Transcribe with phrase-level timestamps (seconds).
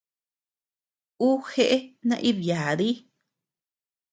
[1.27, 2.89] Ú jeʼe naíd-yádi.